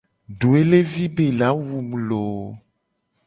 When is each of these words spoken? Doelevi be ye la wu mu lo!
Doelevi 0.39 1.03
be 1.15 1.23
ye 1.27 1.33
la 1.39 1.49
wu 1.65 1.77
mu 1.89 1.97
lo! 2.09 2.21